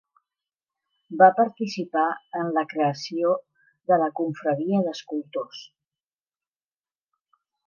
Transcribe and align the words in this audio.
Va 1.21 1.25
participar 1.39 2.05
en 2.39 2.49
la 2.57 2.63
creació 2.71 3.35
de 3.93 4.01
la 4.05 4.09
Confraria 4.21 4.83
d'Escultors. 4.89 5.63